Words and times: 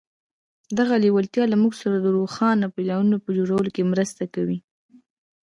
دغه 0.77 0.93
لېوالتیا 1.03 1.43
له 1.49 1.57
موږ 1.61 1.73
سره 1.81 1.95
د 1.99 2.07
روښانه 2.17 2.67
پلانونو 2.75 3.17
په 3.25 3.29
جوړولو 3.37 3.69
کې 3.75 3.89
مرسته 3.93 4.23
کوي. 4.35 4.59